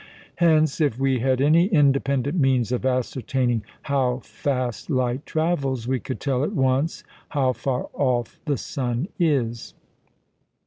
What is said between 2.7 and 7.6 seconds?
of ascertaining how fast light travels, we could tell at once how